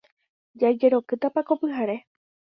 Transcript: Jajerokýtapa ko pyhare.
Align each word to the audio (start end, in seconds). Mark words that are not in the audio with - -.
Jajerokýtapa 0.63 1.39
ko 1.51 1.61
pyhare. 1.61 1.97